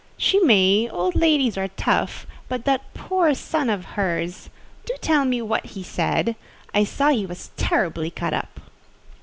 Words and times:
"She 0.17 0.39
may: 0.39 0.89
old 0.89 1.15
ladies 1.15 1.59
are 1.59 1.67
tough; 1.67 2.25
but 2.49 2.65
that 2.65 2.91
poor 2.95 3.35
son 3.35 3.69
of 3.69 3.85
hers! 3.93 4.49
Do 4.83 4.95
tell 4.99 5.25
me 5.25 5.43
what 5.43 5.63
he 5.63 5.83
said: 5.83 6.35
I 6.73 6.85
saw 6.85 7.09
he 7.09 7.27
was 7.27 7.51
terribly 7.55 8.09
cut 8.09 8.33
up." 8.33 8.59